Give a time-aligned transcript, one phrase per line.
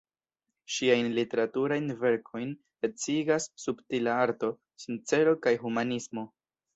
[0.75, 2.53] Ŝiajn literaturajn verkojn
[2.87, 4.49] ecigas subtila arto,
[4.85, 6.25] sincero kaj humanismo.